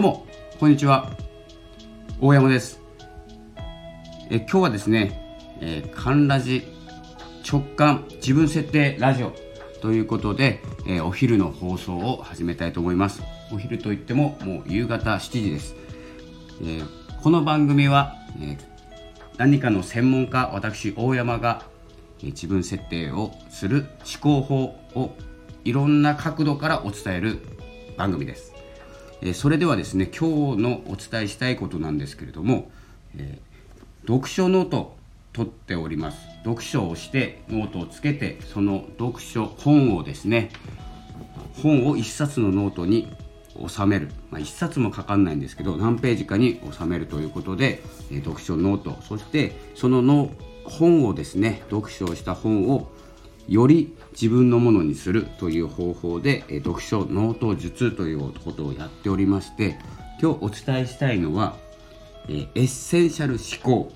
[0.00, 0.26] どうも
[0.58, 1.10] こんにちは。
[2.22, 2.80] 大山です。
[4.30, 6.62] え今日はですね、えー、カンラジ
[7.46, 9.34] 直感自分設定ラジオ
[9.82, 13.22] ということで、えー、お昼の放送を始めたいと思います。
[13.52, 15.76] お昼といってももう夕方7時です、
[16.62, 16.86] えー、
[17.22, 18.56] この番組は、え
[19.36, 21.66] 何かの専門家私大山が、
[22.22, 23.84] え自分設定をする
[24.22, 24.62] 思考法
[24.98, 25.14] を
[25.66, 27.40] いろんな角度からお伝えする
[27.98, 28.49] 番組です。
[29.22, 32.70] えそれではですね今日のお伝えしたいことなんですけれども、
[33.16, 34.96] えー、読書ノート
[35.32, 36.18] 取っております。
[36.44, 40.50] 読書をしてノートをつけてその読書本をですね
[41.62, 43.14] 本を1冊のノートに
[43.68, 48.96] 収める、まあ、1冊もかかんないんですけど何ページかに収めるということで、えー、読書ノート。
[49.02, 50.30] そしてそのの
[50.64, 52.90] 本をですね読書をした本を
[53.48, 59.78] より自分のものにするという方法で、え読書ノート術ということをやっておりまして
[60.20, 61.56] 今日お伝えしたいのは、
[62.28, 63.92] えエッセンシャル思考、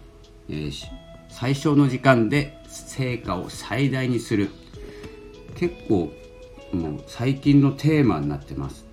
[0.48, 0.70] え
[1.28, 4.50] 最小の時間で成果を最大にする。
[5.56, 6.12] 結構
[6.72, 8.84] もう最近のテーマになってます。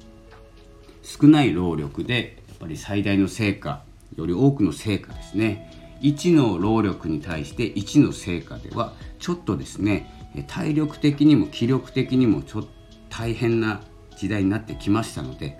[1.03, 3.83] 少ない労力でやっぱり最大の成果
[4.15, 5.71] より多くの成果ですね。
[6.01, 12.69] 1の労力に対して1の成果ではちょっとですね体力的にも気力的にもちょっと
[13.09, 13.81] 大変な
[14.15, 15.59] 時代になってきましたので、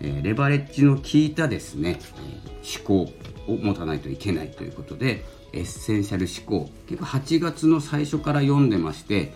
[0.00, 3.12] えレバレッジの効いたですね、え思考
[3.46, 9.32] を持たないといけないということでエッセンシャル思考結構8月の最初から読んでまして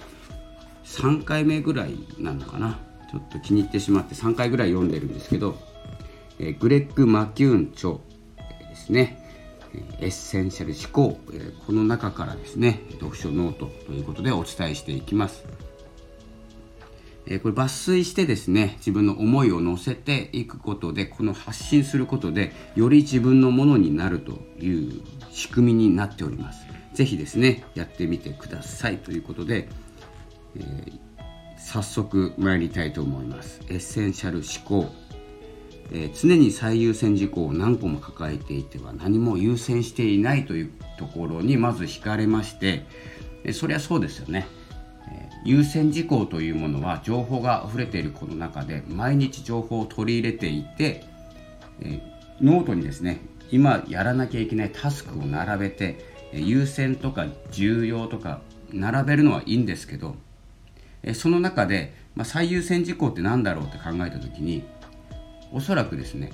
[0.85, 5.57] 3回目ぐらいなのかなちょっと気に入ってしまって3回ぐらい読んでるんですけど、
[6.39, 7.99] えグレッグ・マキューン著
[8.69, 9.20] ですね。
[10.01, 11.21] エッセンシャル思考
[11.67, 15.45] この中からですね読書ノートということでお伝えしていきます。
[17.25, 24.69] これ抜粋してですね自分の思いを乗せていくことでこの発信することでより自分のものになるとい
[24.99, 26.67] う仕組みになっております。
[26.95, 29.69] 是非ですねやってみてくださいということで、
[30.57, 30.99] えー、
[31.57, 33.61] 早速参りたいと思います。
[33.69, 34.93] エッセンシャル思考。
[35.93, 42.85] えー、常に最優先事項を何個も抱えていては何も優先していないというところにまず惹かれまして、
[43.45, 44.47] えー、そりゃそうですよね、
[45.13, 51.05] えー、優先事項というものは情報が溢れているこの中で毎日情報を取り入れていて、
[51.81, 52.01] え
[52.41, 53.21] ノートにですね
[53.51, 55.99] 今やらなきゃいけないタスクを並べて
[56.33, 58.41] え優先とか重要とか
[58.73, 60.15] 並べるのはいいんですけど
[61.03, 64.65] えその中で、まあ、最優先事項って何だろうって考えた時に
[65.53, 66.33] おそらくですね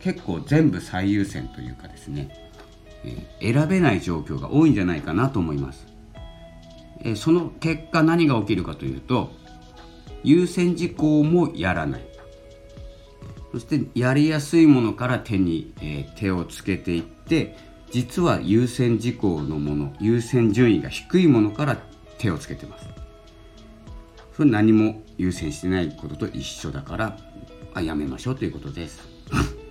[0.00, 2.28] 結構全部最優先というかですね、
[3.04, 5.86] えー、選べない状況が多いんじゃないかなと思います、
[7.00, 9.30] えー、その結果何が起きるかというと
[10.22, 12.02] 優先事項もやらない。
[13.52, 17.56] そしてやりやすいものから手に、えー、手をつけていって
[17.90, 21.78] 実は優先事項のもの優先順位が低いものから
[22.18, 22.88] 手をつけてます。
[24.36, 27.16] それ何も優先してないことと一緒だから
[27.82, 29.02] やめましょうということです。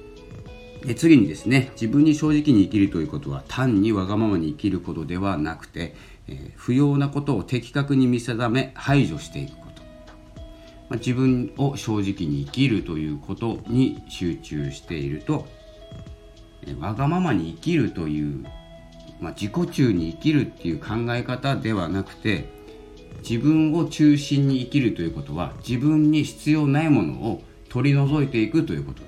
[0.86, 5.96] で次にですね自分に正直に生きるということは単にわがままに生きることではなくて、
[6.28, 9.82] えー、不要なことを的確に見定め排除していくこと、
[10.90, 15.48] まあ、自分を正直に生きるということに集中していると、
[16.68, 18.46] えー、わがままに生きるという、
[19.20, 22.54] まあ、自己中に生きるっていう考え方ではなくて
[23.28, 27.42] 自分を中心に生きるということは自分に必要ないものを
[27.76, 29.02] 取り除いていくということ。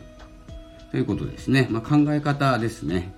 [0.92, 3.14] ということですね、まあ、考え方ですね、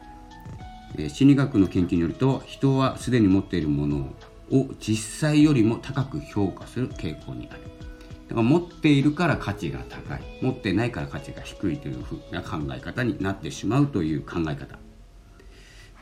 [0.96, 4.14] え、心理学の研究によると人はすでに持っているもの
[4.52, 7.62] を実際よりも高く評価する傾向にある。
[8.28, 10.22] だから持っているから価値が高い。
[10.44, 14.78] 持ってないから価値が低いというふうな考え方になってしまうという考え方。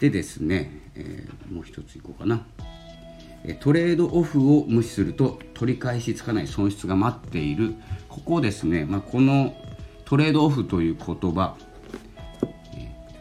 [0.01, 2.45] でですね、えー、もう一ついこうかな。
[3.55, 7.75] トレードオフを無視すると取り返しつかない損失が待っている。
[8.09, 9.55] ここですね、まあ、この
[10.05, 11.55] トレードオフという言葉、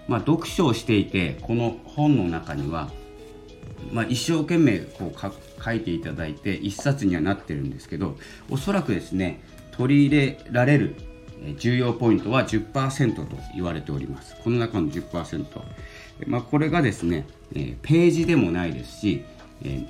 [0.08, 2.90] まあ、読書をしていてこの本の中には、
[3.92, 8.16] まあ、一生懸命こう書いていただいて1冊にはなってるんですけど
[8.50, 9.40] おそらくですね
[9.72, 10.96] 取り入れられる
[11.58, 14.34] 重要ポイントは10%と言われております。
[14.42, 15.44] この中の10%、
[16.26, 19.24] まあ、これがですねページでもないですし
[19.64, 19.86] え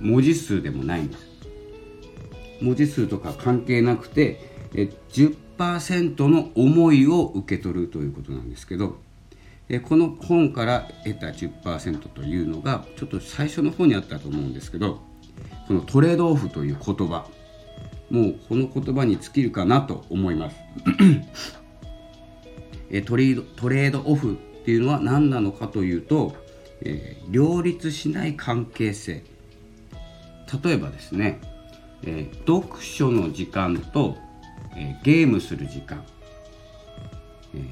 [0.00, 1.26] 文字数でもないんです。
[2.60, 8.98] 文字数とか関係なくてえ10%の思いを受け取るということなんですけど
[9.84, 15.00] この本から得た10%というのがちょっと最初の方にあったと思うんですけど
[15.68, 17.26] このトレードオフという言葉
[18.10, 20.56] もうこの言葉に尽きるかなと思います。
[23.06, 26.34] トレードトレードオフっていうのは何なのかというと、
[26.80, 29.22] えー、両立しない関係性。
[30.64, 31.40] 例えばですね、
[32.02, 34.16] えー、読書の時間と、
[34.76, 36.04] えー、ゲームする時間、
[37.54, 37.64] え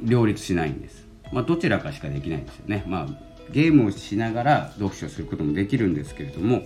[0.00, 3.08] 両立しないんです、まあ、どちらかしかできないんですよね、まあ、
[3.50, 6.62] ゲームをしながら読書することもできるんですけれども、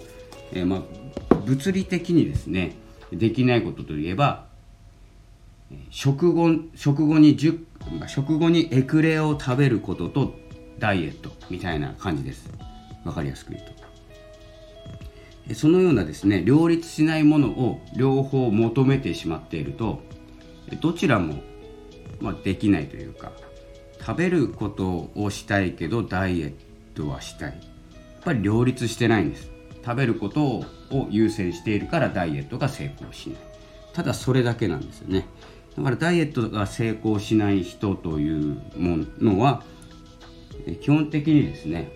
[0.52, 0.84] えま
[1.30, 2.74] あ、物理的にですね
[3.12, 4.46] できないことといえば
[5.90, 7.38] 食後食後に
[8.06, 10.34] 食後にエクレアを食べることと
[10.78, 12.48] ダイエットみたいな感じです。
[13.04, 13.87] 分かりやすく言うと。
[15.54, 20.00] そのようなですね両立しないものを両方求めてしまっていると
[20.80, 21.42] どちらも、
[22.20, 23.32] まあ、できないというか
[24.00, 26.52] 食べることをしたいけどダイエッ
[26.94, 27.50] トはしたい。
[27.50, 29.50] やっぱり両立してないんです。
[29.84, 30.64] 食べることを
[31.10, 33.38] 優先しているからダイエットが成功しない。
[33.92, 35.26] ただそれだけなんですよね。
[35.76, 39.62] だからダイエットが成功しない人というものは
[40.80, 41.92] 基本的にですね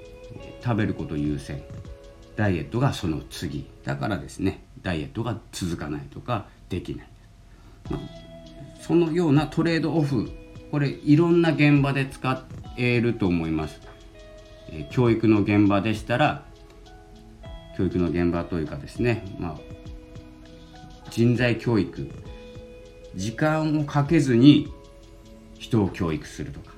[0.63, 1.63] 食べること優先。
[2.37, 4.65] ダイエットがその次だからですね。
[4.83, 7.09] ダイエットが続かないとかできない、
[7.91, 8.01] まあ、
[8.81, 10.31] そのようなトレードオフ
[10.71, 12.45] これいろんな現場で使
[12.77, 13.81] えると思います、
[14.71, 16.45] え教育の現場でしたら
[17.77, 22.11] 教育の現場というかですね、まあ、人材教育
[23.15, 24.73] 時間をかけずに
[25.59, 26.73] 人を教育するとか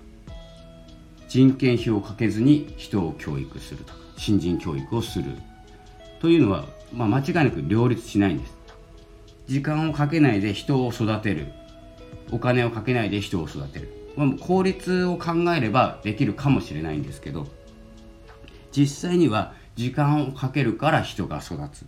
[1.29, 4.04] 人件費をかけずに人を教育するとか。
[4.17, 5.33] 新人教育をする
[6.21, 8.55] というのは、まあ、間違いなく両立しないんです。
[9.47, 11.53] 時間をかけないで人を育てる。
[12.31, 17.47] お金をかけないで人を育てる、まあ、効率を考えればできるかもしれないんですけど
[18.73, 21.87] 実際には時間をかけるから人が育つ。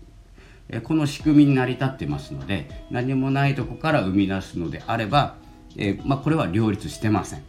[0.82, 5.37] この仕組みに成り立ってますので何もないとこから生み出すのであれば、
[5.76, 7.44] えまあ、これは両立してません。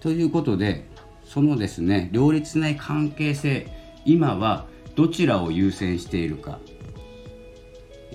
[0.00, 0.88] ということで
[1.32, 3.66] そのですね両立ない関係性
[4.04, 6.58] 今はどちらを優先しているか、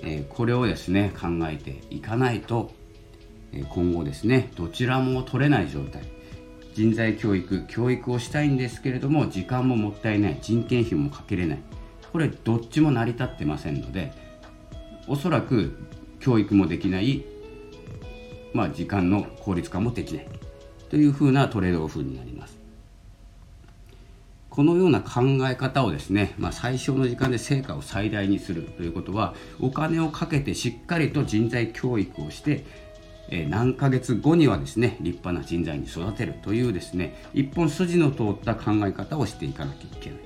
[0.04, 2.70] えこれをですね考えていかないと、
[3.52, 6.02] え今後ですねどちらも取れない状態
[6.74, 11.58] 人材教育教育をしたいんですけれども時間ももったいない人件費もかけれない
[12.12, 14.12] これどっちも成り立ってませんので
[15.08, 15.76] おそらく
[16.20, 17.24] 教育もできない、
[18.52, 20.28] まあ、時間の効率化もできない
[20.88, 22.67] というふうなトレードオフになります。
[24.50, 32.64] このような考え方をですね、まあ、最小の時間で成果を最大にするということはお金をかけてしっかりと人材教育をして
[33.48, 40.18] 何ヶ月後にはですね立派な人材に育てるというですね一本筋の通った考え方をしていかなきゃいけない。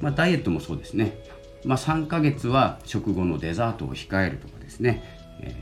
[0.00, 1.16] まあ、ダイエットもそうですね、
[1.64, 5.02] まあ、3ヶ月は食後のデザートを控えるとかですね、
[5.40, 5.54] え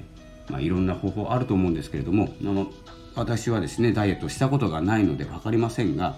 [0.49, 2.71] ー、まあ、いろんな方法あると思うんですけれどもの
[3.15, 6.17] 私はですねダイエットしたことがないので分かりませんが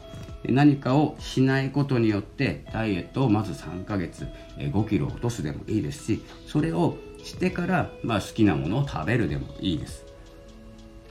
[0.48, 4.26] 何かをしないことによってダイエットをまず3ヶ月
[4.58, 10.04] 5キロ落とすでもいいですしそれをしてから、まあ、好きなものを食べるでもいいです、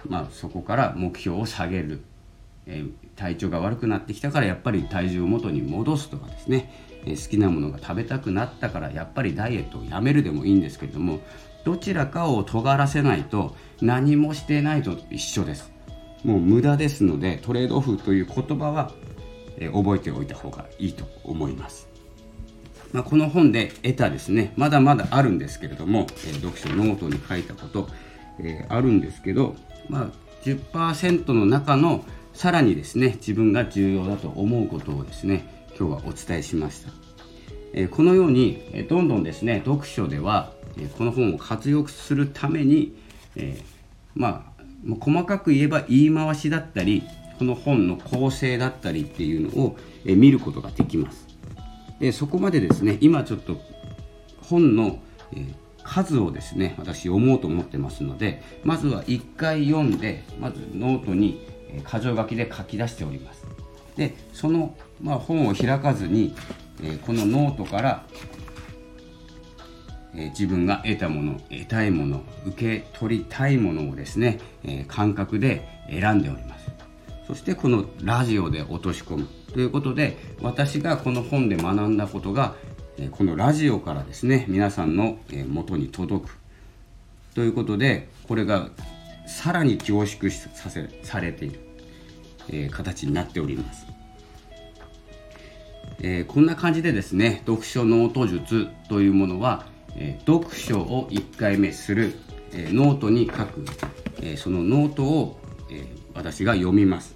[0.07, 2.01] まあ、そこから目標を下げる、
[2.68, 6.94] えー、体調が悪くなってきたからやっぱり体重を元に戻すとかですね。
[7.06, 11.19] え好きなものが食べたくなったからやっぱりダイエットをやめるでもいいんですけれども
[11.65, 15.72] どちらかを尖らせないと何もしてないと一緒です。
[16.24, 18.91] もう無駄ですのでトレードオフという言葉は、
[19.57, 21.88] え覚えておいた方がいいと思います、
[22.91, 27.88] まあ、この本で得たですねまだまだあるんですけれども、え読書ノートに書いたこと、
[28.39, 29.55] えー、あるんですけど、
[29.89, 30.07] まあ、
[30.43, 36.91] 10%の中のさらにですね自分が重要だと思うことをですね今日はお伝えしました、
[37.74, 42.95] えこのように、えどんどんですね読書では、えこの本を活用するために、
[43.36, 43.60] え
[44.15, 44.53] まあ
[45.00, 47.03] 細かく言えば言い回しだったり
[47.37, 51.27] この本の構成だったりっていうのを、え見ることができます。
[51.99, 53.57] でそこまでですね今ちょっと
[54.41, 54.99] 本の、
[55.35, 61.45] え数をですね私読もうと思ってますのでまずは1回読んでまずノートに
[61.79, 63.45] 箇条書きで書き出しております。
[63.95, 66.35] でその、まあ、本を開かずに、
[66.81, 68.05] えー、このノートから、
[70.15, 76.62] えー、自分が得たもの得たいもの受け取りたいものをですね、えー、感覚で選んでおります。
[77.27, 79.27] そしてこのラジオで落とし込む。
[79.53, 82.56] ということで私がこの本で学んだことが
[83.12, 86.38] このラジオからですね皆さんの元に届く。
[87.36, 88.70] ということでこれが
[89.27, 91.74] さらに凝縮させされている
[92.50, 93.86] えー、形になっております、
[96.01, 99.65] えー、こんな感じでですね読書ノート術というものは、
[99.96, 102.15] えー、読書を1回目する、
[102.51, 103.65] えノートに書く、
[104.22, 105.39] えそのノートを、
[105.72, 107.12] え私が読みます。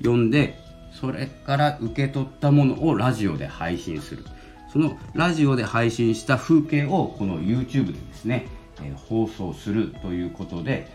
[0.00, 0.58] 読んで
[0.92, 4.24] それから受け取ったものをラジオで配信する。
[4.72, 8.46] そのラジオで配信した風景をこの YouTube でですね、
[8.80, 10.86] えー、放送するということで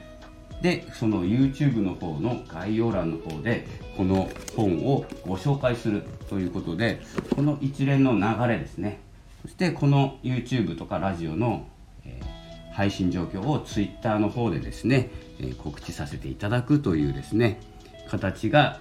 [0.62, 7.02] でその YouTube の方の概要欄の方でこの本をご紹介するということで
[7.36, 9.02] この一連の流れですね。
[9.42, 11.68] そしてこの YouTube とかラジオの、
[12.06, 17.60] えー、配信状況を Twitter の方でですね、えー、告知させていただくというですね
[18.08, 18.80] 形が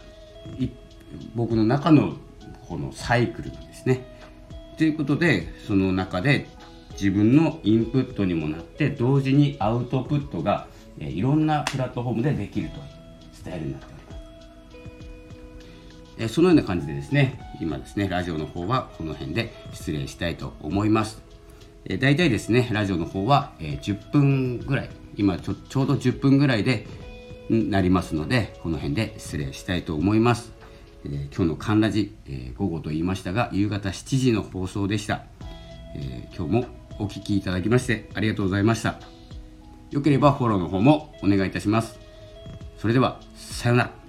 [1.34, 2.14] 僕の中の
[2.68, 4.06] このサイクルなんですね。
[4.76, 6.46] ということでその中で
[6.92, 10.66] 自分のインプットにもなって同時にアウトプットが
[10.98, 12.82] いろんなプラットフォームでできるという
[13.32, 14.00] スタイルになっておりま
[16.28, 16.34] す。
[16.34, 21.20] そのような感じでですね、今ですね、ラジオの方はこの辺で失礼したいと思います。
[21.86, 26.86] え大体ですね、ラジオの方は、10分ぐらい、今ちょちょうど10分ぐらいで
[27.48, 30.52] になりますので、この辺で失礼したいと思います。
[31.04, 35.24] えー、今日のカンラジ、えー、午後と言いましたが、夕方7時の放送でした。
[35.96, 36.66] えー、今日も
[36.98, 38.98] お聴きいただきましてありがとうございました。
[39.90, 41.98] よければフォローの方もお願いいたします。
[42.78, 44.03] それでは、さようなら。